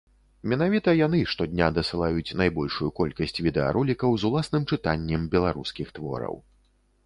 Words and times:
Менавіта 0.51 0.93
яны 0.99 1.19
штодня 1.33 1.67
дасылаюць 1.75 2.35
найбольшую 2.41 2.89
колькасць 3.01 3.39
відэаролікаў 3.47 4.09
з 4.23 4.31
уласным 4.33 4.63
чытаннем 4.73 5.31
беларускіх 5.37 5.87
твораў. 5.99 6.35